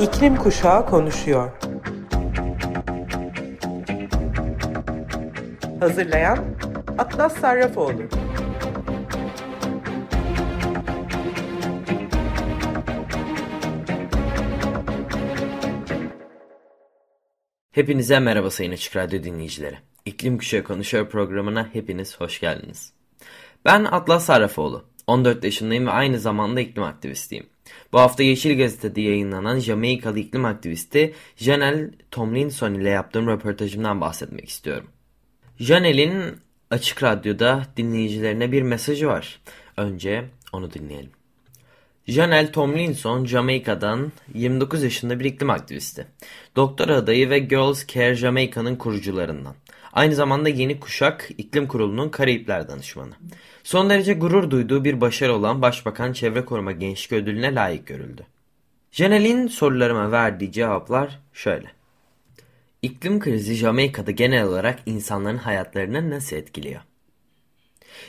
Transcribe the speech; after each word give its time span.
İklim 0.00 0.36
Kuşağı 0.36 0.86
konuşuyor. 0.86 1.52
Hazırlayan 5.80 6.38
Atlas 6.98 7.36
Sarrafoğlu. 7.40 8.02
Hepinize 17.70 18.18
merhaba 18.20 18.50
Sayın 18.50 18.72
Açık 18.72 18.96
Radyo 18.96 19.22
dinleyicileri. 19.22 19.78
İklim 20.04 20.38
Kuşağı 20.38 20.62
Konuşuyor 20.62 21.08
programına 21.08 21.68
hepiniz 21.72 22.20
hoş 22.20 22.40
geldiniz. 22.40 22.92
Ben 23.64 23.84
Atlas 23.84 24.24
Sarrafoğlu. 24.24 24.84
14 25.06 25.44
yaşındayım 25.44 25.86
ve 25.86 25.90
aynı 25.90 26.18
zamanda 26.18 26.60
iklim 26.60 26.84
aktivistiyim. 26.84 27.55
Bu 27.92 28.00
hafta 28.00 28.22
Yeşil 28.22 28.58
Gazete'de 28.58 29.00
yayınlanan 29.00 29.58
Jamaikalı 29.58 30.18
iklim 30.18 30.44
aktivisti 30.44 31.14
Janelle 31.36 31.90
Tomlinson 32.10 32.74
ile 32.74 32.88
yaptığım 32.88 33.26
röportajımdan 33.26 34.00
bahsetmek 34.00 34.48
istiyorum. 34.48 34.86
Janelle'in 35.58 36.36
Açık 36.70 37.02
Radyo'da 37.02 37.66
dinleyicilerine 37.76 38.52
bir 38.52 38.62
mesajı 38.62 39.06
var. 39.06 39.40
Önce 39.76 40.24
onu 40.52 40.72
dinleyelim. 40.72 41.10
Janelle 42.06 42.52
Tomlinson, 42.52 43.24
Jamaika'dan 43.24 44.12
29 44.34 44.82
yaşında 44.82 45.20
bir 45.20 45.24
iklim 45.24 45.50
aktivisti. 45.50 46.06
Doktor 46.56 46.88
adayı 46.88 47.30
ve 47.30 47.38
Girls 47.38 47.86
Care 47.86 48.14
Jamaica'nın 48.14 48.76
kurucularından. 48.76 49.54
Aynı 49.96 50.14
zamanda 50.14 50.48
Yeni 50.48 50.80
Kuşak 50.80 51.28
İklim 51.38 51.66
Kurulu'nun 51.68 52.08
Karayipler 52.08 52.68
danışmanı. 52.68 53.12
Son 53.64 53.90
derece 53.90 54.14
gurur 54.14 54.50
duyduğu 54.50 54.84
bir 54.84 55.00
başarı 55.00 55.34
olan 55.34 55.62
Başbakan 55.62 56.12
Çevre 56.12 56.44
Koruma 56.44 56.72
Gençlik 56.72 57.12
Ödülüne 57.12 57.54
layık 57.54 57.86
görüldü. 57.86 58.26
Janelle'in 58.92 59.46
sorularıma 59.46 60.12
verdiği 60.12 60.52
cevaplar 60.52 61.18
şöyle. 61.32 61.66
İklim 62.82 63.20
krizi 63.20 63.54
Jamaika'da 63.54 64.10
genel 64.10 64.44
olarak 64.44 64.78
insanların 64.86 65.38
hayatlarını 65.38 66.10
nasıl 66.10 66.36
etkiliyor? 66.36 66.80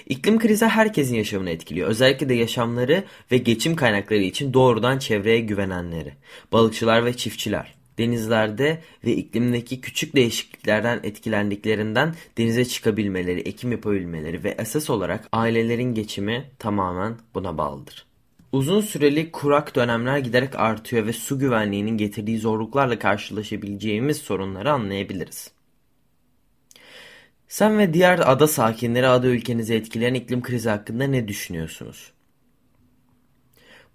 İklim 0.06 0.40
krizi 0.40 0.66
herkesin 0.66 1.16
yaşamını 1.16 1.50
etkiliyor. 1.50 1.90
Özellikle 1.90 2.30
de 2.30 2.34
yaşamları 2.34 3.04
ve 3.32 3.38
geçim 3.38 3.76
kaynakları 3.76 4.22
için 4.22 4.54
doğrudan 4.54 5.00
çevreye 5.00 5.40
güvenenleri. 5.40 6.14
Balıkçılar 6.52 7.06
ve 7.06 7.18
çiftçiler. 7.18 7.77
Denizlerde 7.98 8.82
ve 9.06 9.12
iklimdeki 9.12 9.82
küçük 9.82 10.16
değişikliklerden 10.16 11.00
etkilendiklerinden 11.04 12.16
denize 12.38 12.66
çıkabilmeleri, 12.66 13.40
ekim 13.40 13.72
yapabilmeleri 13.72 14.44
ve 14.44 14.56
esas 14.60 14.90
olarak 14.90 15.28
ailelerin 15.32 15.94
geçimi 15.94 16.46
tamamen 16.60 17.18
buna 17.36 17.58
bağlıdır. 17.58 18.06
Uzun 18.52 18.82
süreli 18.82 19.32
kurak 19.32 19.76
dönemler 19.76 20.18
giderek 20.18 20.56
artıyor 20.56 21.06
ve 21.06 21.14
su 21.14 21.40
güvenliğinin 21.40 21.98
getirdiği 21.98 22.40
zorluklarla 22.40 23.00
karşılaşabileceğimiz 23.00 24.18
sorunları 24.18 24.72
anlayabiliriz. 24.72 25.52
Sen 27.48 27.80
ve 27.80 27.94
diğer 27.94 28.20
ada 28.32 28.48
sakinleri 28.48 29.08
ada 29.08 29.28
ülkenizi 29.28 29.74
etkileyen 29.74 30.14
iklim 30.14 30.42
krizi 30.42 30.70
hakkında 30.70 31.04
ne 31.04 31.28
düşünüyorsunuz? 31.28 32.12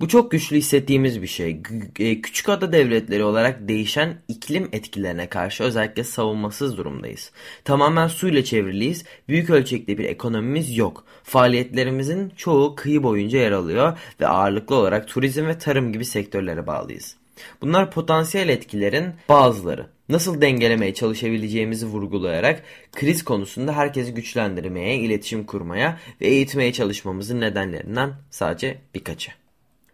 Bu 0.03 0.09
çok 0.09 0.31
güçlü 0.31 0.57
hissettiğimiz 0.57 1.23
bir 1.23 1.27
şey. 1.27 1.63
E, 1.99 2.21
küçük 2.21 2.49
ada 2.49 2.73
devletleri 2.73 3.25
olarak 3.25 3.69
değişen 3.69 4.23
iklim 4.29 4.69
etkilerine 4.73 5.29
karşı 5.29 5.65
özellikle 5.65 6.05
savunmasız 6.05 6.77
durumdayız. 6.77 7.31
Tamamen 7.65 8.07
suyla 8.07 8.45
çevriliyiz. 8.45 9.05
Büyük 9.29 9.51
ölçekte 9.51 9.99
bir 9.99 10.05
ekonomimiz 10.05 10.77
yok. 10.77 11.05
Faaliyetlerimizin 11.23 12.33
çoğu 12.37 12.75
kıyı 12.75 13.03
boyunca 13.03 13.39
yer 13.39 13.53
alıyor 13.53 13.99
ve 14.21 14.27
ağırlıklı 14.27 14.75
olarak 14.77 15.09
turizm 15.09 15.47
ve 15.47 15.59
tarım 15.59 15.93
gibi 15.93 16.05
sektörlere 16.05 16.67
bağlıyız. 16.67 17.17
Bunlar 17.61 17.91
potansiyel 17.91 18.49
etkilerin 18.49 19.07
bazıları. 19.29 19.87
Nasıl 20.09 20.41
dengelemeye 20.41 20.95
çalışabileceğimizi 20.95 21.87
vurgulayarak 21.87 22.63
kriz 22.93 23.25
konusunda 23.25 23.77
herkesi 23.77 24.15
güçlendirmeye, 24.15 24.97
iletişim 24.97 25.45
kurmaya 25.45 25.99
ve 26.21 26.27
eğitmeye 26.27 26.73
çalışmamızın 26.73 27.41
nedenlerinden 27.41 28.13
sadece 28.31 28.79
birkaçı. 28.95 29.42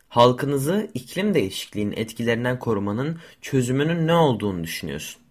Halkınızı 0.08 0.90
iklim 0.94 1.34
değişikliğinin 1.34 1.96
etkilerinden 1.96 2.58
korumanın 2.58 3.18
çözümünün 3.40 4.06
ne 4.06 4.14
olduğunu 4.14 4.64
düşünüyorsun? 4.64 5.22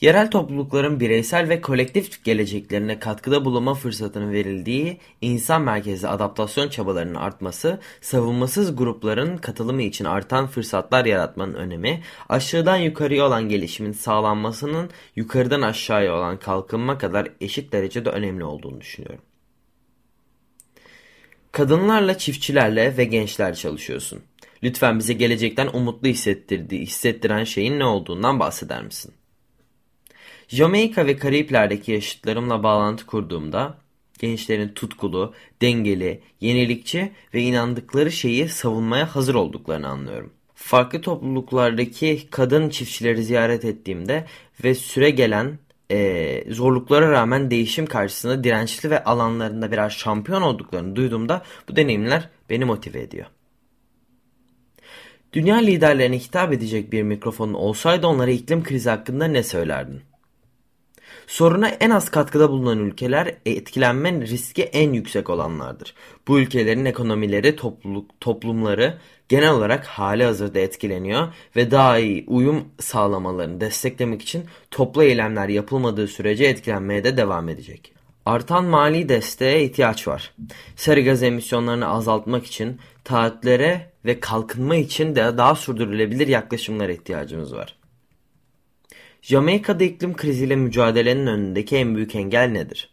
Yerel 0.00 0.30
toplulukların 0.30 1.00
bireysel 1.00 1.48
ve 1.48 1.60
kolektif 1.60 2.24
geleceklerine 2.24 2.98
katkıda 2.98 3.44
bulunma 3.44 3.74
fırsatının 3.74 4.32
verildiği 4.32 4.98
insan 5.20 5.62
merkezli 5.62 6.08
adaptasyon 6.08 6.68
çabalarının 6.68 7.14
artması, 7.14 7.80
savunmasız 8.00 8.76
grupların 8.76 9.36
katılımı 9.36 9.82
için 9.82 10.04
artan 10.04 10.46
fırsatlar 10.46 11.04
yaratmanın 11.04 11.54
önemi, 11.54 12.02
aşağıdan 12.28 12.76
yukarıya 12.76 13.26
olan 13.26 13.48
gelişimin 13.48 13.92
sağlanmasının 13.92 14.90
yukarıdan 15.16 15.62
aşağıya 15.62 16.14
olan 16.14 16.38
kalkınma 16.38 16.98
kadar 16.98 17.28
eşit 17.40 17.72
derecede 17.72 18.10
önemli 18.10 18.44
olduğunu 18.44 18.80
düşünüyorum. 18.80 19.24
Kadınlarla, 21.52 22.18
çiftçilerle 22.18 22.96
ve 22.96 23.04
gençler 23.04 23.54
çalışıyorsun. 23.54 24.22
Lütfen 24.62 24.98
bize 24.98 25.12
gelecekten 25.12 25.68
umutlu 25.72 26.08
hissettirdiği, 26.08 26.82
hissettiren 26.82 27.44
şeyin 27.44 27.78
ne 27.78 27.84
olduğundan 27.84 28.40
bahseder 28.40 28.84
misin? 28.84 29.14
Jamaika 30.48 31.06
ve 31.06 31.16
Karayipler'deki 31.16 31.92
yaşıtlarımla 31.92 32.62
bağlantı 32.62 33.06
kurduğumda 33.06 33.78
gençlerin 34.18 34.68
tutkulu, 34.68 35.34
dengeli, 35.62 36.20
yenilikçi 36.40 37.12
ve 37.34 37.42
inandıkları 37.42 38.12
şeyi 38.12 38.48
savunmaya 38.48 39.16
hazır 39.16 39.34
olduklarını 39.34 39.88
anlıyorum. 39.88 40.32
Farklı 40.54 41.00
topluluklardaki 41.00 42.28
kadın 42.30 42.68
çiftçileri 42.68 43.24
ziyaret 43.24 43.64
ettiğimde 43.64 44.26
ve 44.64 44.74
süre 44.74 45.10
gelen 45.10 45.58
e, 45.92 46.44
zorluklara 46.52 47.10
rağmen 47.10 47.50
değişim 47.50 47.86
karşısında 47.86 48.44
dirençli 48.44 48.90
ve 48.90 49.04
alanlarında 49.04 49.72
birer 49.72 49.90
şampiyon 49.90 50.42
olduklarını 50.42 50.96
duyduğumda 50.96 51.42
bu 51.68 51.76
deneyimler 51.76 52.28
beni 52.50 52.64
motive 52.64 53.00
ediyor. 53.00 53.26
Dünya 55.32 55.56
liderlerine 55.56 56.18
hitap 56.18 56.52
edecek 56.52 56.92
bir 56.92 57.02
mikrofonun 57.02 57.54
olsaydı 57.54 58.06
onlara 58.06 58.30
iklim 58.30 58.62
krizi 58.62 58.90
hakkında 58.90 59.24
ne 59.24 59.42
söylerdin? 59.42 60.02
Soruna 61.32 61.68
en 61.68 61.90
az 61.90 62.10
katkıda 62.10 62.50
bulunan 62.50 62.78
ülkeler 62.78 63.34
etkilenme 63.46 64.20
riski 64.20 64.62
en 64.62 64.92
yüksek 64.92 65.30
olanlardır. 65.30 65.94
Bu 66.28 66.40
ülkelerin 66.40 66.84
ekonomileri, 66.84 67.56
topluluk, 67.56 68.20
toplumları 68.20 68.98
genel 69.28 69.50
olarak 69.50 69.86
hali 69.86 70.24
hazırda 70.24 70.58
etkileniyor 70.58 71.28
ve 71.56 71.70
daha 71.70 71.98
iyi 71.98 72.24
uyum 72.28 72.64
sağlamalarını 72.80 73.60
desteklemek 73.60 74.22
için 74.22 74.44
toplu 74.70 75.02
eylemler 75.02 75.48
yapılmadığı 75.48 76.08
sürece 76.08 76.44
etkilenmeye 76.44 77.04
de 77.04 77.16
devam 77.16 77.48
edecek. 77.48 77.92
Artan 78.26 78.64
mali 78.64 79.08
desteğe 79.08 79.64
ihtiyaç 79.64 80.08
var. 80.08 80.34
Seri 80.76 81.04
gaz 81.04 81.22
emisyonlarını 81.22 81.88
azaltmak 81.88 82.46
için 82.46 82.78
taahhütlere 83.04 83.90
ve 84.04 84.20
kalkınma 84.20 84.76
için 84.76 85.14
de 85.14 85.38
daha 85.38 85.54
sürdürülebilir 85.54 86.28
yaklaşımlara 86.28 86.92
ihtiyacımız 86.92 87.54
var. 87.54 87.81
Jamaika'da 89.22 89.84
iklim 89.84 90.16
kriziyle 90.16 90.56
mücadelenin 90.56 91.26
önündeki 91.26 91.76
en 91.76 91.94
büyük 91.94 92.14
engel 92.14 92.48
nedir? 92.48 92.90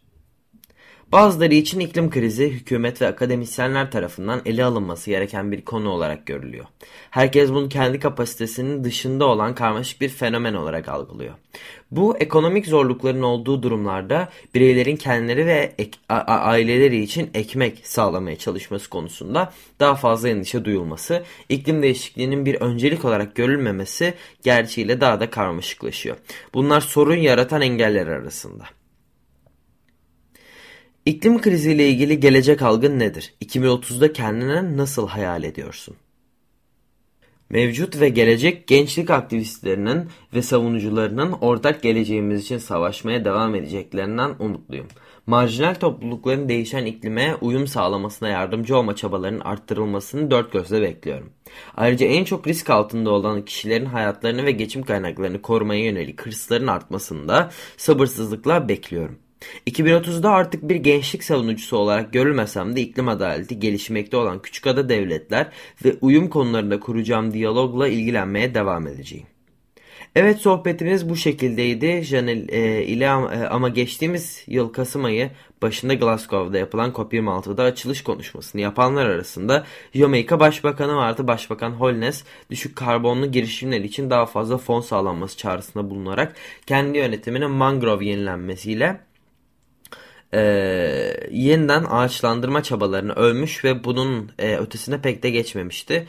Bazıları 1.12 1.54
için 1.54 1.80
iklim 1.80 2.10
krizi 2.10 2.50
hükümet 2.50 3.02
ve 3.02 3.08
akademisyenler 3.08 3.92
tarafından 3.92 4.42
ele 4.46 4.64
alınması 4.66 5.10
gereken 5.10 5.52
bir 5.52 5.62
konu 5.62 5.90
olarak 5.90 6.26
görülüyor. 6.26 6.66
Herkes 7.10 7.50
bunu 7.50 7.70
kendi 7.70 8.00
kapasitesinin 8.00 8.84
dışında 8.84 9.26
olan 9.26 9.56
karmaşık 9.56 10.02
bir 10.02 10.10
fenomen 10.10 10.54
olarak 10.54 10.88
algılıyor. 10.90 11.34
Bu 11.92 12.18
ekonomik 12.18 12.68
zorlukların 12.68 13.22
olduğu 13.22 13.64
durumlarda 13.64 14.30
bireylerin 14.56 14.96
kendileri 14.96 15.46
ve 15.46 15.76
aileleri 16.28 17.02
için 17.02 17.30
ekmek 17.34 17.88
sağlamaya 17.88 18.38
çalışması 18.38 18.90
konusunda 18.90 19.54
daha 19.80 19.96
fazla 19.96 20.30
endişe 20.30 20.66
duyulması, 20.66 21.24
iklim 21.50 21.82
değişikliğinin 21.82 22.46
bir 22.46 22.56
öncelik 22.56 23.06
olarak 23.06 23.36
görülmemesi 23.36 24.14
gerçeğiyle 24.44 25.02
daha 25.02 25.20
da 25.20 25.30
karmaşıklaşıyor. 25.30 26.18
Bunlar 26.54 26.82
sorun 26.82 27.16
yaratan 27.16 27.62
engeller 27.62 28.08
arasında. 28.08 28.79
İklim 31.10 31.42
kriziyle 31.42 31.90
ilgili 31.90 32.20
gelecek 32.20 32.62
algın 32.62 33.00
nedir? 33.00 33.34
2030'da 33.42 34.14
kendine 34.14 34.78
nasıl 34.78 35.08
hayal 35.08 35.44
ediyorsun? 35.44 35.96
Mevcut 37.50 38.00
ve 38.00 38.10
gelecek 38.10 38.68
gençlik 38.68 39.10
aktivistlerinin 39.10 40.08
ve 40.34 40.42
savunucularının 40.42 41.32
ortak 41.32 41.82
geleceğimiz 41.82 42.42
için 42.42 42.58
savaşmaya 42.58 43.26
devam 43.26 43.56
edeceklerinden 43.56 44.36
umutluyum. 44.40 44.88
Marjinal 45.28 45.76
toplulukların 45.76 46.50
değişen 46.50 46.86
iklime 46.86 47.36
uyum 47.42 47.68
sağlamasına 47.68 48.30
yardımcı 48.30 48.78
olma 48.78 48.96
çabalarının 48.96 49.40
arttırılmasını 49.40 50.32
dört 50.32 50.52
gözle 50.52 50.82
bekliyorum. 50.82 51.30
Ayrıca 51.78 52.08
en 52.08 52.24
çok 52.24 52.48
risk 52.48 52.70
altında 52.70 53.10
olan 53.10 53.46
kişilerin 53.46 53.86
hayatlarını 53.86 54.46
ve 54.46 54.52
geçim 54.52 54.84
kaynaklarını 54.84 55.42
korumaya 55.42 55.84
yönelik 55.84 56.26
hırsların 56.26 56.68
artmasını 56.68 57.28
da 57.28 57.52
sabırsızlıkla 57.78 58.70
bekliyorum. 58.70 59.20
2030'da 59.68 60.32
artık 60.32 60.70
bir 60.70 60.76
gençlik 60.76 61.24
savunucusu 61.24 61.78
olarak 61.78 62.14
görülmesem 62.14 62.76
de 62.76 62.82
iklim 62.82 63.08
adaleti 63.08 63.60
gelişmekte 63.60 64.18
olan 64.18 64.42
küçük 64.42 64.68
ada 64.68 64.90
devletler 64.90 65.48
ve 65.86 65.96
uyum 66.02 66.30
konularında 66.30 66.80
kuracağım 66.80 67.34
diyalogla 67.34 67.88
ilgilenmeye 67.88 68.56
devam 68.56 68.88
edeceğim. 68.88 69.28
Evet 70.16 70.40
sohbetimiz 70.40 71.10
bu 71.10 71.16
şekildeydi 71.16 72.02
Janel 72.04 72.50
e, 72.50 72.84
ile 72.84 73.04
e, 73.06 73.10
ama 73.50 73.70
geçtiğimiz 73.70 74.44
yıl 74.48 74.74
Kasım 74.74 75.06
ayı 75.06 75.32
başında 75.62 75.94
Glasgow'da 75.94 76.58
yapılan 76.58 76.92
COP26'da 76.92 77.64
açılış 77.64 78.04
konuşmasını 78.04 78.62
yapanlar 78.62 79.06
arasında 79.06 79.66
Jamaika 79.94 80.40
Başbakanı 80.40 80.96
vardı. 80.96 81.28
Başbakan 81.28 81.72
Holness 81.72 82.24
düşük 82.50 82.76
karbonlu 82.76 83.32
girişimler 83.32 83.82
için 83.82 84.10
daha 84.10 84.26
fazla 84.26 84.58
fon 84.58 84.82
sağlanması 84.82 85.38
çağrısında 85.38 85.90
bulunarak 85.90 86.36
kendi 86.66 86.98
yönetiminin 86.98 87.52
mangrove 87.52 88.06
yenilenmesiyle 88.06 89.09
e, 90.34 90.40
yeniden 91.32 91.84
ağaçlandırma 91.90 92.64
çabalarını 92.64 93.14
övmüş 93.14 93.64
ve 93.64 93.84
bunun 93.84 94.32
e, 94.40 94.58
ötesine 94.58 95.02
pek 95.02 95.24
de 95.24 95.30
geçmemişti 95.30 96.08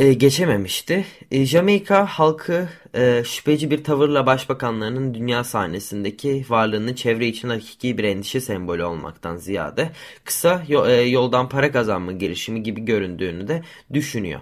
e, 0.00 0.12
geçememişti. 0.12 1.04
E, 1.30 1.46
Jamaika 1.46 2.06
halkı 2.06 2.68
e, 2.94 3.22
şüpheci 3.24 3.70
bir 3.70 3.84
tavırla 3.84 4.26
başbakanlarının 4.26 5.14
dünya 5.14 5.44
sahnesindeki 5.44 6.44
varlığının 6.48 6.94
çevre 6.94 7.26
için 7.26 7.48
hakiki 7.48 7.98
bir 7.98 8.04
endişe 8.04 8.40
sembolü 8.40 8.84
olmaktan 8.84 9.36
ziyade 9.36 9.90
kısa 10.24 10.62
e, 10.88 10.92
yoldan 10.92 11.48
para 11.48 11.72
kazanma 11.72 12.12
girişimi 12.12 12.62
gibi 12.62 12.84
göründüğünü 12.84 13.48
de 13.48 13.62
düşünüyor. 13.92 14.40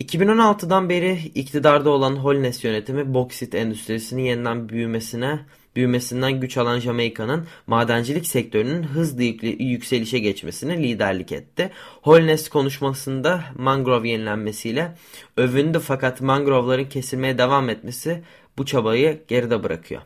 2016'dan 0.00 0.88
beri 0.88 1.18
iktidarda 1.34 1.90
olan 1.90 2.16
Holness 2.16 2.64
yönetimi 2.64 3.14
boksit 3.14 3.54
endüstrisinin 3.54 4.22
yeniden 4.22 4.68
büyümesine 4.68 5.40
büyümesinden 5.76 6.40
güç 6.40 6.56
alan 6.56 6.78
Jamaika'nın 6.78 7.46
madencilik 7.66 8.26
sektörünün 8.26 8.82
hızlı 8.82 9.22
yükselişe 9.62 10.18
geçmesine 10.18 10.82
liderlik 10.82 11.32
etti. 11.32 11.70
Holness 12.02 12.48
konuşmasında 12.48 13.44
mangrove 13.58 14.08
yenilenmesiyle 14.08 14.94
övündü 15.36 15.78
fakat 15.78 16.20
mangrovların 16.20 16.84
kesilmeye 16.84 17.38
devam 17.38 17.68
etmesi 17.70 18.22
bu 18.58 18.66
çabayı 18.66 19.20
geride 19.28 19.62
bırakıyor. 19.62 20.02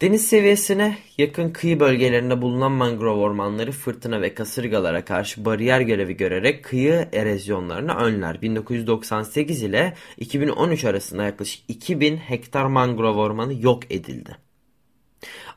Deniz 0.00 0.26
seviyesine 0.26 0.98
yakın 1.18 1.50
kıyı 1.50 1.80
bölgelerinde 1.80 2.42
bulunan 2.42 2.72
mangrove 2.72 3.20
ormanları 3.20 3.72
fırtına 3.72 4.20
ve 4.20 4.34
kasırgalara 4.34 5.04
karşı 5.04 5.44
bariyer 5.44 5.80
görevi 5.80 6.16
görerek 6.16 6.64
kıyı 6.64 7.08
erozyonlarını 7.12 7.94
önler. 7.94 8.42
1998 8.42 9.62
ile 9.62 9.94
2013 10.16 10.84
arasında 10.84 11.24
yaklaşık 11.24 11.62
2000 11.68 12.16
hektar 12.16 12.64
mangrove 12.64 13.18
ormanı 13.18 13.62
yok 13.62 13.92
edildi. 13.92 14.36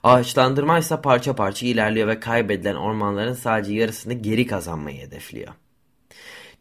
Ağaçlandırma 0.03 0.79
ise 0.79 1.01
parça 1.01 1.35
parça 1.35 1.65
ilerliyor 1.65 2.07
ve 2.07 2.19
kaybedilen 2.19 2.75
ormanların 2.75 3.33
sadece 3.33 3.73
yarısını 3.73 4.13
geri 4.13 4.47
kazanmayı 4.47 5.01
hedefliyor. 5.01 5.53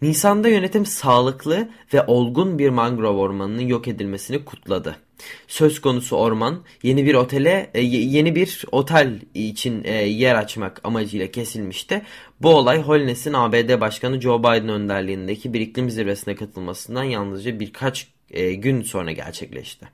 Nisan'da 0.02 0.49
yönetim 0.49 0.87
sağlıklı 0.87 1.69
ve 1.94 2.05
olgun 2.06 2.58
bir 2.58 2.70
mangrove 2.70 3.19
ormanının 3.19 3.62
yok 3.67 3.88
edilmesini 3.88 4.44
kutladı. 4.44 4.96
Söz 5.48 5.80
konusu 5.80 6.16
orman 6.16 6.62
yeni 6.82 7.06
bir 7.06 7.14
otele 7.14 7.70
e, 7.74 7.80
yeni 7.82 8.34
bir 8.34 8.64
otel 8.72 9.20
için 9.34 9.84
e, 9.84 9.92
yer 9.92 10.34
açmak 10.34 10.80
amacıyla 10.84 11.30
kesilmişti. 11.30 12.02
Bu 12.42 12.48
olay 12.48 12.82
Holness'in 12.82 13.32
ABD 13.32 13.80
Başkanı 13.80 14.20
Joe 14.20 14.40
Biden 14.40 14.68
önderliğindeki 14.68 15.52
bir 15.52 15.60
iklim 15.60 15.90
zirvesine 15.90 16.34
katılmasından 16.34 17.04
yalnızca 17.04 17.60
birkaç 17.60 18.08
e, 18.30 18.54
gün 18.54 18.82
sonra 18.82 19.12
gerçekleşti. 19.12 19.86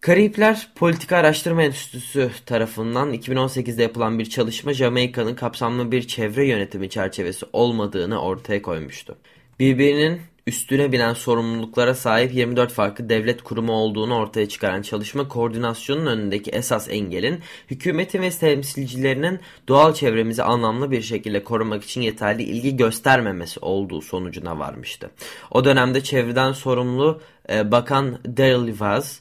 Karayipler 0.00 0.68
Politika 0.74 1.16
Araştırma 1.16 1.62
Enstitüsü 1.62 2.30
tarafından 2.46 3.14
2018'de 3.14 3.82
yapılan 3.82 4.18
bir 4.18 4.24
çalışma 4.24 4.72
Jamaika'nın 4.72 5.34
kapsamlı 5.34 5.92
bir 5.92 6.02
çevre 6.02 6.46
yönetimi 6.46 6.90
çerçevesi 6.90 7.46
olmadığını 7.52 8.22
ortaya 8.22 8.62
koymuştu. 8.62 9.16
Birbirinin 9.60 10.20
üstüne 10.46 10.92
binen 10.92 11.14
sorumluluklara 11.14 11.94
sahip 11.94 12.34
24 12.34 12.72
farklı 12.72 13.08
devlet 13.08 13.42
kurumu 13.42 13.72
olduğunu 13.72 14.16
ortaya 14.16 14.48
çıkaran 14.48 14.82
çalışma 14.82 15.28
koordinasyonun 15.28 16.06
önündeki 16.06 16.50
esas 16.50 16.88
engelin 16.90 17.40
hükümetin 17.70 18.22
ve 18.22 18.30
temsilcilerinin 18.30 19.40
doğal 19.68 19.94
çevremizi 19.94 20.42
anlamlı 20.42 20.90
bir 20.90 21.02
şekilde 21.02 21.44
korumak 21.44 21.84
için 21.84 22.00
yeterli 22.00 22.42
ilgi 22.42 22.76
göstermemesi 22.76 23.60
olduğu 23.60 24.02
sonucuna 24.02 24.58
varmıştı. 24.58 25.10
O 25.50 25.64
dönemde 25.64 26.02
çevreden 26.02 26.52
sorumlu 26.52 27.20
e, 27.50 27.72
Bakan 27.72 28.18
Daryl 28.36 28.80
Vaz 28.80 29.20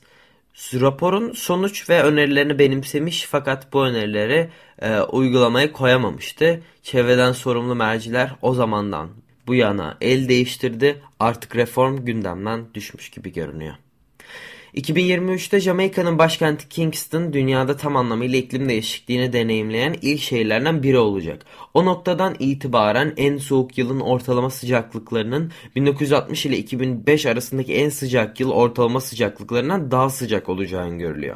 raporun 0.74 1.32
sonuç 1.32 1.90
ve 1.90 2.04
önerilerini 2.04 2.60
benimsemiş 2.60 3.26
fakat 3.32 3.74
bu 3.74 3.86
önerileri 3.86 4.50
e, 4.82 5.00
uygulamaya 5.00 5.72
koyamamıştı. 5.72 6.62
Çevreden 6.84 7.32
sorumlu 7.32 7.76
merciler 7.76 8.32
o 8.42 8.54
zamandan 8.54 9.25
bu 9.48 9.56
yana 9.56 9.98
el 10.02 10.30
değiştirdi 10.30 11.02
artık 11.20 11.56
reform 11.56 12.06
gündemden 12.06 12.66
düşmüş 12.74 13.10
gibi 13.10 13.34
görünüyor. 13.34 13.76
2023'te 14.76 15.60
Jamaika'nın 15.60 16.18
başkenti 16.18 16.70
Kingston 16.70 17.34
dünyada 17.34 17.78
tam 17.78 17.96
anlamıyla 17.96 18.38
iklim 18.40 18.70
değişikliğini 18.70 19.34
deneyimleyen 19.34 19.96
ilk 20.02 20.22
şehirlerden 20.22 20.84
biri 20.84 20.98
olacak. 20.98 21.46
O 21.74 21.86
noktadan 21.86 22.36
itibaren 22.40 23.14
en 23.18 23.38
soğuk 23.38 23.78
yılın 23.78 24.00
ortalama 24.00 24.50
sıcaklıklarının 24.50 25.52
1960 25.76 26.46
ile 26.46 26.58
2005 26.58 27.26
arasındaki 27.26 27.74
en 27.74 27.90
sıcak 27.90 28.40
yıl 28.40 28.52
ortalama 28.52 29.02
sıcaklıklarından 29.02 29.92
daha 29.92 30.10
sıcak 30.10 30.50
olacağını 30.50 30.98
görülüyor. 30.98 31.36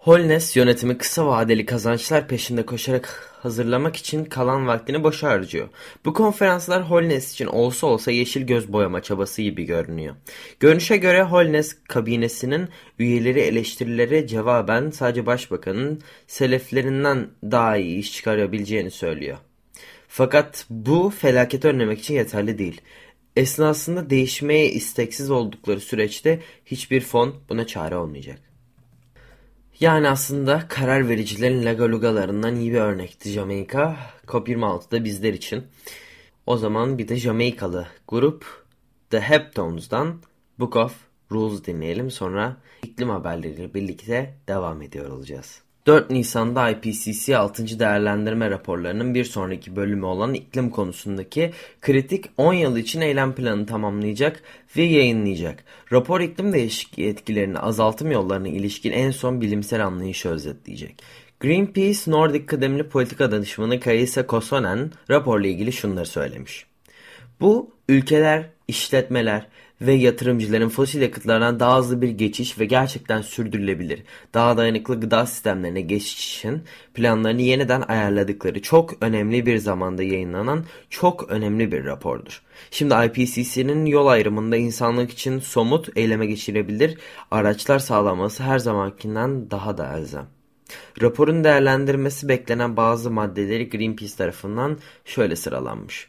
Holness 0.00 0.56
yönetimi 0.56 0.98
kısa 0.98 1.26
vadeli 1.26 1.66
kazançlar 1.66 2.28
peşinde 2.28 2.66
koşarak 2.66 3.34
hazırlamak 3.42 3.96
için 3.96 4.24
kalan 4.24 4.66
vaktini 4.66 5.04
boşa 5.04 5.28
harcıyor. 5.28 5.68
Bu 6.04 6.12
konferanslar 6.12 6.90
Holness 6.90 7.32
için 7.32 7.46
olsa 7.46 7.86
olsa 7.86 8.10
yeşil 8.10 8.42
göz 8.42 8.72
boyama 8.72 9.02
çabası 9.02 9.42
gibi 9.42 9.64
görünüyor. 9.64 10.14
Görünüşe 10.60 10.96
göre 10.96 11.22
Holness 11.22 11.76
kabinesinin 11.88 12.68
üyeleri 12.98 13.40
eleştirilere 13.40 14.26
cevaben 14.26 14.90
sadece 14.90 15.26
başbakanın 15.26 16.00
seleflerinden 16.26 17.28
daha 17.42 17.76
iyi 17.76 17.98
iş 17.98 18.12
çıkarabileceğini 18.12 18.90
söylüyor. 18.90 19.38
Fakat 20.08 20.66
bu 20.70 21.12
felaketi 21.18 21.68
önlemek 21.68 21.98
için 21.98 22.14
yeterli 22.14 22.58
değil. 22.58 22.80
Esnasında 23.36 24.10
değişmeye 24.10 24.70
isteksiz 24.70 25.30
oldukları 25.30 25.80
süreçte 25.80 26.40
hiçbir 26.66 27.00
fon 27.00 27.34
buna 27.48 27.66
çare 27.66 27.96
olmayacak. 27.96 28.49
Yani 29.80 30.08
aslında 30.08 30.68
karar 30.68 31.08
vericilerin 31.08 31.64
lagalugalarından 31.64 32.56
iyi 32.56 32.72
bir 32.72 32.78
örnekti 32.80 33.30
Jamaika. 33.30 33.96
COP26'da 34.26 35.04
bizler 35.04 35.34
için. 35.34 35.64
O 36.46 36.56
zaman 36.56 36.98
bir 36.98 37.08
de 37.08 37.16
Jamaikalı 37.16 37.86
grup 38.08 38.64
The 39.10 39.20
Heptones'dan 39.20 40.22
Book 40.58 40.76
of 40.76 40.96
Rules 41.32 41.64
dinleyelim. 41.64 42.10
Sonra 42.10 42.56
iklim 42.82 43.08
haberleriyle 43.08 43.74
birlikte 43.74 44.34
devam 44.48 44.82
ediyor 44.82 45.10
olacağız. 45.10 45.62
4 45.86 46.10
Nisan'da 46.10 46.70
IPCC 46.70 47.36
6. 47.36 47.78
değerlendirme 47.78 48.50
raporlarının 48.50 49.14
bir 49.14 49.24
sonraki 49.24 49.76
bölümü 49.76 50.04
olan 50.06 50.34
iklim 50.34 50.70
konusundaki 50.70 51.50
kritik 51.80 52.24
10 52.36 52.52
yıl 52.52 52.76
için 52.76 53.00
eylem 53.00 53.34
planı 53.34 53.66
tamamlayacak 53.66 54.42
ve 54.76 54.82
yayınlayacak. 54.82 55.64
Rapor 55.92 56.20
iklim 56.20 56.52
değişikliği 56.52 57.08
etkilerini 57.08 57.58
azaltım 57.58 58.10
yollarına 58.10 58.48
ilişkin 58.48 58.92
en 58.92 59.10
son 59.10 59.40
bilimsel 59.40 59.86
anlayışı 59.86 60.28
özetleyecek. 60.28 61.02
Greenpeace 61.40 62.10
Nordic 62.10 62.46
kıdemli 62.46 62.88
politika 62.88 63.32
danışmanı 63.32 63.80
Kayisa 63.80 64.26
Kosonen 64.26 64.92
raporla 65.10 65.46
ilgili 65.46 65.72
şunları 65.72 66.06
söylemiş. 66.06 66.66
Bu 67.40 67.70
ülkeler, 67.88 68.50
işletmeler 68.68 69.46
ve 69.80 69.92
yatırımcıların 69.92 70.68
fosil 70.68 71.02
yakıtlardan 71.02 71.60
daha 71.60 71.78
hızlı 71.78 72.02
bir 72.02 72.08
geçiş 72.08 72.58
ve 72.58 72.64
gerçekten 72.64 73.22
sürdürülebilir, 73.22 74.02
daha 74.34 74.56
dayanıklı 74.56 75.00
gıda 75.00 75.26
sistemlerine 75.26 75.80
geçiş 75.80 76.38
için 76.38 76.62
planlarını 76.94 77.42
yeniden 77.42 77.82
ayarladıkları 77.88 78.62
çok 78.62 78.94
önemli 79.00 79.46
bir 79.46 79.58
zamanda 79.58 80.02
yayınlanan 80.02 80.64
çok 80.90 81.30
önemli 81.30 81.72
bir 81.72 81.84
rapordur. 81.84 82.42
Şimdi 82.70 82.94
IPCC'nin 82.94 83.86
yol 83.86 84.06
ayrımında 84.06 84.56
insanlık 84.56 85.10
için 85.10 85.38
somut 85.38 85.88
eyleme 85.96 86.26
geçirebilir 86.26 86.98
araçlar 87.30 87.78
sağlaması 87.78 88.42
her 88.42 88.58
zamankinden 88.58 89.50
daha 89.50 89.78
da 89.78 89.96
elzem. 89.96 90.26
Raporun 91.02 91.44
değerlendirmesi 91.44 92.28
beklenen 92.28 92.76
bazı 92.76 93.10
maddeleri 93.10 93.70
Greenpeace 93.70 94.16
tarafından 94.16 94.78
şöyle 95.04 95.36
sıralanmış. 95.36 96.08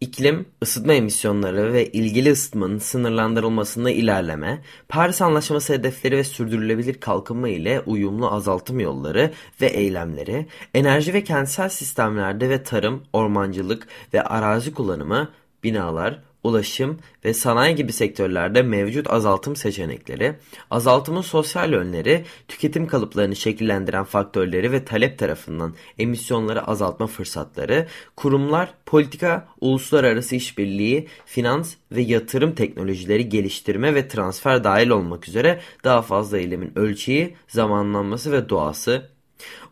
İklim, 0.00 0.46
ısıtma 0.62 0.92
emisyonları 0.92 1.72
ve 1.72 1.86
ilgili 1.86 2.30
ısıtmanın 2.32 2.78
sınırlandırılmasında 2.78 3.90
ilerleme, 3.90 4.62
Paris 4.88 5.22
Anlaşması 5.22 5.72
hedefleri 5.72 6.16
ve 6.16 6.24
sürdürülebilir 6.24 7.00
kalkınma 7.00 7.48
ile 7.48 7.80
uyumlu 7.80 8.32
azaltım 8.32 8.80
yolları 8.80 9.30
ve 9.60 9.66
eylemleri, 9.66 10.46
enerji 10.74 11.14
ve 11.14 11.24
kentsel 11.24 11.68
sistemlerde 11.68 12.48
ve 12.48 12.62
tarım, 12.62 13.02
ormancılık 13.12 13.88
ve 14.14 14.22
arazi 14.22 14.74
kullanımı, 14.74 15.28
binalar, 15.64 16.22
ulaşım 16.44 16.98
ve 17.24 17.34
sanayi 17.34 17.74
gibi 17.74 17.92
sektörlerde 17.92 18.62
mevcut 18.62 19.10
azaltım 19.10 19.56
seçenekleri, 19.56 20.36
azaltımın 20.70 21.20
sosyal 21.20 21.72
yönleri, 21.72 22.24
tüketim 22.48 22.86
kalıplarını 22.86 23.36
şekillendiren 23.36 24.04
faktörleri 24.04 24.72
ve 24.72 24.84
talep 24.84 25.18
tarafından 25.18 25.74
emisyonları 25.98 26.66
azaltma 26.66 27.06
fırsatları, 27.06 27.86
kurumlar, 28.16 28.74
politika, 28.86 29.48
uluslararası 29.60 30.36
işbirliği, 30.36 31.08
finans 31.26 31.74
ve 31.92 32.02
yatırım 32.02 32.54
teknolojileri 32.54 33.28
geliştirme 33.28 33.94
ve 33.94 34.08
transfer 34.08 34.64
dahil 34.64 34.88
olmak 34.88 35.28
üzere 35.28 35.60
daha 35.84 36.02
fazla 36.02 36.38
eylemin 36.38 36.78
ölçeği, 36.78 37.34
zamanlanması 37.48 38.32
ve 38.32 38.48
doğası, 38.48 39.10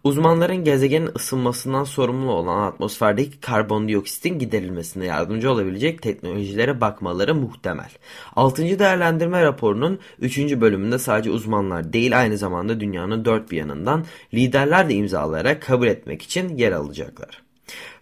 Uzmanların 0.04 0.64
gezegenin 0.64 1.10
ısınmasından 1.16 1.84
sorumlu 1.84 2.32
olan 2.32 2.62
atmosferdeki 2.62 3.40
karbondioksitin 3.40 4.38
giderilmesine 4.38 5.04
yardımcı 5.04 5.50
olabilecek 5.50 6.02
teknolojilere 6.02 6.80
bakmaları 6.80 7.34
muhtemel. 7.34 7.90
6. 8.36 8.78
değerlendirme 8.78 9.42
raporunun 9.42 9.98
3. 10.18 10.38
bölümünde 10.38 10.98
sadece 10.98 11.30
uzmanlar 11.30 11.92
değil 11.92 12.20
aynı 12.20 12.38
zamanda 12.38 12.80
dünyanın 12.80 13.24
dört 13.24 13.50
bir 13.50 13.56
yanından 13.56 14.04
liderler 14.34 14.88
de 14.88 14.94
imzalayarak 14.94 15.62
kabul 15.62 15.86
etmek 15.86 16.22
için 16.22 16.56
yer 16.56 16.72
alacaklar. 16.72 17.42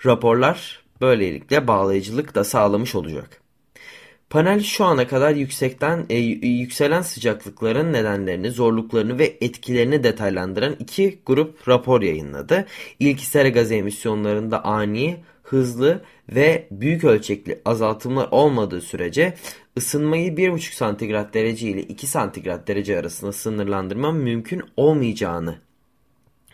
Raporlar 0.06 0.80
böylelikle 1.00 1.68
bağlayıcılık 1.68 2.34
da 2.34 2.44
sağlamış 2.44 2.94
olacak. 2.94 3.45
Panel 4.30 4.60
şu 4.60 4.84
ana 4.84 5.08
kadar 5.08 5.34
yüksekten 5.34 6.06
e, 6.10 6.16
yükselen 6.48 7.02
sıcaklıkların 7.02 7.92
nedenlerini, 7.92 8.50
zorluklarını 8.50 9.18
ve 9.18 9.36
etkilerini 9.40 10.04
detaylandıran 10.04 10.76
iki 10.78 11.18
grup 11.26 11.68
rapor 11.68 12.02
yayınladı. 12.02 12.66
İlk 13.00 13.20
sera 13.20 13.48
gazı 13.48 13.74
emisyonlarında 13.74 14.64
ani, 14.64 15.16
hızlı 15.42 16.02
ve 16.28 16.68
büyük 16.70 17.04
ölçekli 17.04 17.60
azaltımlar 17.64 18.28
olmadığı 18.30 18.80
sürece 18.80 19.34
ısınmayı 19.78 20.32
1,5 20.32 20.74
santigrat 20.74 21.34
derece 21.34 21.68
ile 21.68 21.82
2 21.82 22.06
santigrat 22.06 22.68
derece 22.68 22.98
arasında 22.98 23.32
sınırlandırma 23.32 24.12
mümkün 24.12 24.62
olmayacağını 24.76 25.65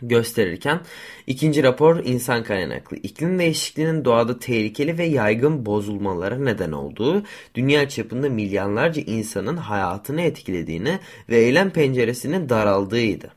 gösterirken 0.01 0.79
ikinci 1.27 1.63
rapor 1.63 2.05
insan 2.05 2.43
kaynaklı 2.43 2.97
iklim 2.97 3.39
değişikliğinin 3.39 4.05
doğada 4.05 4.39
tehlikeli 4.39 4.97
ve 4.97 5.05
yaygın 5.05 5.65
bozulmalara 5.65 6.37
neden 6.37 6.71
olduğu, 6.71 7.23
dünya 7.55 7.89
çapında 7.89 8.29
milyonlarca 8.29 9.01
insanın 9.01 9.57
hayatını 9.57 10.21
etkilediğini 10.21 10.99
ve 11.29 11.37
eylem 11.37 11.69
penceresinin 11.69 12.49
daraldığıydı. 12.49 13.31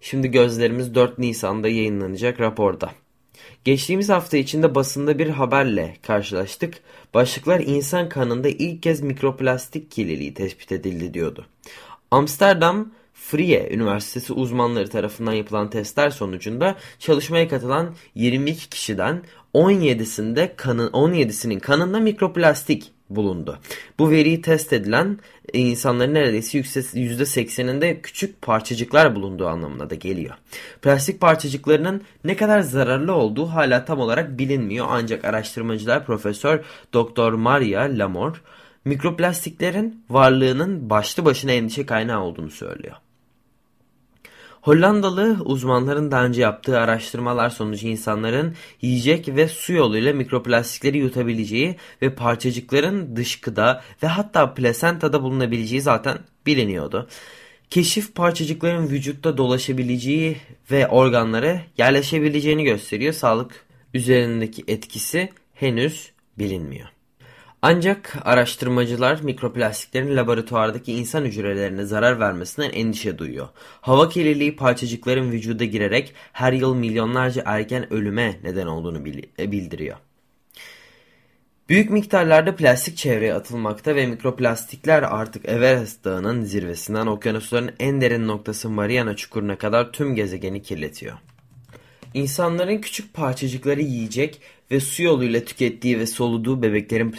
Şimdi 0.00 0.30
gözlerimiz 0.30 0.94
4 0.94 1.18
Nisan'da 1.18 1.68
yayınlanacak 1.68 2.40
raporda. 2.40 2.90
Geçtiğimiz 3.64 4.08
hafta 4.08 4.36
içinde 4.36 4.74
basında 4.74 5.18
bir 5.18 5.28
haberle 5.28 5.96
karşılaştık. 6.02 6.74
Başlıklar 7.14 7.60
insan 7.60 8.08
kanında 8.08 8.48
ilk 8.48 8.82
kez 8.82 9.00
mikroplastik 9.00 9.90
kirliliği 9.90 10.34
tespit 10.34 10.72
edildi 10.72 11.14
diyordu. 11.14 11.46
Amsterdam 12.10 12.92
Frie 13.20 13.68
Üniversitesi 13.70 14.32
uzmanları 14.32 14.88
tarafından 14.88 15.32
yapılan 15.32 15.70
testler 15.70 16.10
sonucunda 16.10 16.76
çalışmaya 16.98 17.48
katılan 17.48 17.94
22 18.14 18.68
kişiden 18.68 19.22
17'sinde 19.54 20.56
kanın 20.56 20.90
17'sinin 20.90 21.58
kanında 21.58 22.00
mikroplastik 22.00 22.92
bulundu. 23.10 23.58
Bu 23.98 24.10
veriyi 24.10 24.42
test 24.42 24.72
edilen 24.72 25.18
insanların 25.52 26.14
neredeyse 26.14 26.58
%80'inde 26.58 28.00
küçük 28.02 28.42
parçacıklar 28.42 29.14
bulunduğu 29.14 29.46
anlamına 29.46 29.90
da 29.90 29.94
geliyor. 29.94 30.34
Plastik 30.82 31.20
parçacıklarının 31.20 32.02
ne 32.24 32.36
kadar 32.36 32.60
zararlı 32.60 33.12
olduğu 33.12 33.46
hala 33.46 33.84
tam 33.84 34.00
olarak 34.00 34.38
bilinmiyor 34.38 34.86
ancak 34.88 35.24
araştırmacılar 35.24 36.06
Profesör 36.06 36.64
Doktor 36.92 37.32
Maria 37.32 37.82
Lamor 37.82 38.42
mikroplastiklerin 38.84 40.04
varlığının 40.10 40.90
başlı 40.90 41.24
başına 41.24 41.52
endişe 41.52 41.86
kaynağı 41.86 42.22
olduğunu 42.22 42.50
söylüyor. 42.50 42.96
Hollandalı 44.62 45.36
uzmanların 45.44 46.10
daha 46.10 46.24
önce 46.24 46.40
yaptığı 46.40 46.78
araştırmalar 46.78 47.50
sonucu 47.50 47.86
insanların 47.86 48.54
yiyecek 48.82 49.28
ve 49.28 49.48
su 49.48 49.72
yoluyla 49.72 50.12
mikroplastikleri 50.12 50.98
yutabileceği 50.98 51.76
ve 52.02 52.14
parçacıkların 52.14 53.16
dışkıda 53.16 53.82
ve 54.02 54.06
hatta 54.06 54.54
plasentada 54.54 55.22
bulunabileceği 55.22 55.80
zaten 55.80 56.18
biliniyordu. 56.46 57.08
Keşif 57.70 58.14
parçacıkların 58.14 58.88
vücutta 58.88 59.36
dolaşabileceği 59.36 60.36
ve 60.70 60.88
organlara 60.88 61.60
yerleşebileceğini 61.78 62.64
gösteriyor. 62.64 63.12
Sağlık 63.12 63.64
üzerindeki 63.94 64.64
etkisi 64.68 65.28
henüz 65.54 66.10
bilinmiyor. 66.38 66.88
Ancak 67.62 68.16
araştırmacılar 68.24 69.20
mikroplastiklerin 69.20 70.16
laboratuvardaki 70.16 70.92
insan 70.92 71.24
hücrelerine 71.24 71.84
zarar 71.84 72.20
vermesinden 72.20 72.70
endişe 72.70 73.18
duyuyor. 73.18 73.48
Hava 73.80 74.08
kirliliği 74.08 74.56
parçacıkların 74.56 75.32
vücuda 75.32 75.64
girerek 75.64 76.14
her 76.32 76.52
yıl 76.52 76.74
milyonlarca 76.74 77.42
erken 77.46 77.92
ölüme 77.92 78.36
neden 78.42 78.66
olduğunu 78.66 79.08
e, 79.38 79.52
bildiriyor. 79.52 79.96
Büyük 81.68 81.90
miktarlarda 81.90 82.56
plastik 82.56 82.96
çevreye 82.96 83.34
atılmakta 83.34 83.96
ve 83.96 84.06
mikroplastikler 84.06 85.02
artık 85.02 85.48
Everest 85.48 86.04
Dağı'nın 86.04 86.42
zirvesinden 86.42 87.06
okyanusların 87.06 87.70
en 87.78 88.00
derin 88.00 88.28
noktası 88.28 88.70
Mariana 88.70 89.16
Çukuru'na 89.16 89.58
kadar 89.58 89.92
tüm 89.92 90.14
gezegeni 90.14 90.62
kirletiyor. 90.62 91.18
İnsanların 92.14 92.78
küçük 92.78 93.14
parçacıkları 93.14 93.80
yiyecek 93.80 94.40
ve 94.70 94.80
su 94.80 95.02
yoluyla 95.02 95.44
tükettiği 95.44 95.98
ve 95.98 96.06
soluduğu 96.06 96.62
bebeklerin 96.62 97.14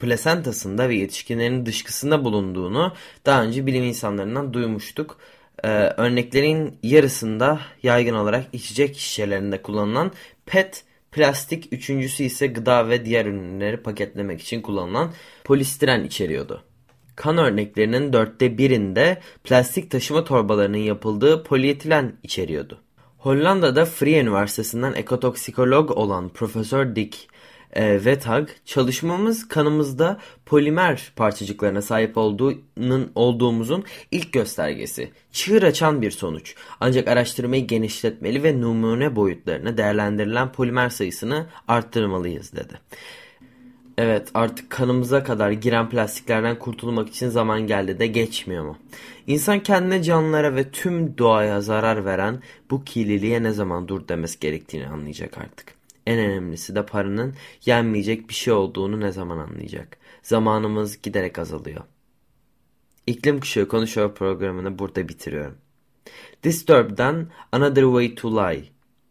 plasentasında 0.00 0.88
ve 0.88 0.94
yetişkinlerin 0.94 1.66
dışkısında 1.66 2.24
bulunduğunu 2.24 2.92
daha 3.26 3.42
önce 3.42 3.66
bilim 3.66 3.84
insanlarından 3.84 4.52
duymuştuk. 4.52 5.18
Ee, 5.64 5.68
örneklerin 5.96 6.78
yarısında 6.82 7.60
yaygın 7.82 8.14
olarak 8.14 8.44
içecek 8.52 8.96
şişelerinde 8.96 9.62
kullanılan 9.62 10.12
PET 10.46 10.84
plastik, 11.12 11.72
üçüncüsü 11.72 12.24
ise 12.24 12.46
gıda 12.46 12.88
ve 12.88 13.04
diğer 13.04 13.26
ürünleri 13.26 13.76
paketlemek 13.76 14.40
için 14.40 14.62
kullanılan 14.62 15.12
polistiren 15.44 16.04
içeriyordu. 16.04 16.64
Kan 17.16 17.38
örneklerinin 17.38 18.12
dörtte 18.12 18.58
birinde 18.58 19.20
plastik 19.44 19.90
taşıma 19.90 20.24
torbalarının 20.24 20.78
yapıldığı 20.78 21.44
polietilen 21.44 22.12
içeriyordu. 22.22 22.80
Hollanda'da 23.20 23.84
Vrije 23.84 24.20
Üniversitesi'nden 24.20 24.92
ekotoksikolog 24.92 25.90
olan 25.90 26.28
Profesör 26.28 26.96
Dick 26.96 27.28
e, 27.72 27.94
Wethag, 27.96 28.48
çalışmamız 28.64 29.48
kanımızda 29.48 30.18
polimer 30.46 31.12
parçacıklarına 31.16 31.82
sahip 31.82 32.18
olduğunun, 32.18 33.12
olduğumuzun 33.14 33.84
ilk 34.10 34.32
göstergesi. 34.32 35.10
Çığır 35.32 35.62
açan 35.62 36.02
bir 36.02 36.10
sonuç. 36.10 36.54
Ancak 36.80 37.08
araştırmayı 37.08 37.66
genişletmeli 37.66 38.42
ve 38.42 38.60
numune 38.60 39.16
boyutlarına 39.16 39.76
değerlendirilen 39.76 40.52
polimer 40.52 40.88
sayısını 40.88 41.46
arttırmalıyız 41.68 42.52
dedi. 42.52 42.74
Evet 44.02 44.30
artık 44.34 44.70
kanımıza 44.70 45.24
kadar 45.24 45.50
giren 45.50 45.88
plastiklerden 45.88 46.58
kurtulmak 46.58 47.08
için 47.08 47.28
zaman 47.28 47.66
geldi 47.66 47.98
de 47.98 48.06
geçmiyor 48.06 48.64
mu? 48.64 48.78
İnsan 49.26 49.60
kendine 49.60 50.02
canlılara 50.02 50.54
ve 50.56 50.70
tüm 50.70 51.18
doğaya 51.18 51.60
zarar 51.60 52.04
veren 52.04 52.42
bu 52.70 52.84
kirliliğe 52.84 53.42
ne 53.42 53.52
zaman 53.52 53.88
dur 53.88 54.08
demesi 54.08 54.38
gerektiğini 54.38 54.86
anlayacak 54.86 55.38
artık. 55.38 55.74
En 56.06 56.18
önemlisi 56.18 56.74
de 56.74 56.86
paranın 56.86 57.34
yenmeyecek 57.66 58.28
bir 58.28 58.34
şey 58.34 58.52
olduğunu 58.52 59.00
ne 59.00 59.12
zaman 59.12 59.38
anlayacak. 59.38 59.96
Zamanımız 60.22 61.02
giderek 61.02 61.38
azalıyor. 61.38 61.80
İklim 63.06 63.40
Kuşağı 63.40 63.68
Konuşuyor 63.68 64.14
programını 64.14 64.78
burada 64.78 65.08
bitiriyorum. 65.08 65.56
Disturbed'dan 66.44 67.28
Another 67.52 67.82
Way 67.82 68.14
to 68.14 68.36
Lie 68.36 68.64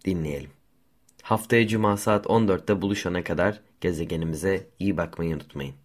dinleyelim. 0.05 0.58
Haftaya 1.29 1.67
Cuma 1.67 1.97
saat 1.97 2.25
14'te 2.25 2.81
buluşana 2.81 3.23
kadar 3.23 3.59
gezegenimize 3.81 4.67
iyi 4.79 4.97
bakmayı 4.97 5.35
unutmayın. 5.35 5.75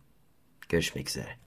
Görüşmek 0.69 1.09
üzere. 1.09 1.44